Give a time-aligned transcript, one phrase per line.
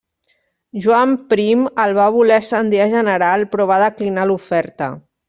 [0.85, 4.91] Joan Prim el va voler ascendir a general però va declinar l'oferta.